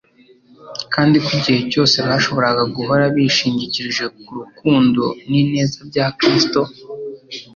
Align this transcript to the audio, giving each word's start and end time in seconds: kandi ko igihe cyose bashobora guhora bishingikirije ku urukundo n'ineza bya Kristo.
kandi 0.93 1.15
ko 1.23 1.29
igihe 1.37 1.59
cyose 1.71 1.95
bashobora 2.07 2.49
guhora 2.75 3.03
bishingikirije 3.15 4.05
ku 4.21 4.29
urukundo 4.33 5.03
n'ineza 5.29 5.79
bya 5.89 6.05
Kristo. 6.17 6.61